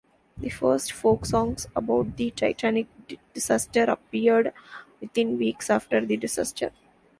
[0.35, 2.87] The first folk songs about the "Titanic"
[3.35, 4.51] disaster appeared
[4.99, 6.71] within weeks after the disaster.